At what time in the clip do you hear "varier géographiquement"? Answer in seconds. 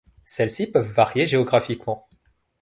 0.91-2.07